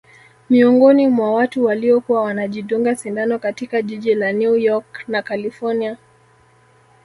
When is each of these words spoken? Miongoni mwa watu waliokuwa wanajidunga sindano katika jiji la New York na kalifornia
Miongoni 0.49 1.07
mwa 1.07 1.33
watu 1.33 1.65
waliokuwa 1.65 2.21
wanajidunga 2.23 2.95
sindano 2.95 3.39
katika 3.39 3.81
jiji 3.81 4.15
la 4.15 4.31
New 4.31 4.55
York 4.55 5.03
na 5.07 5.21
kalifornia 5.21 5.97